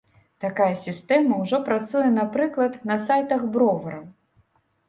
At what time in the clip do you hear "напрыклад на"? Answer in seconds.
2.15-2.99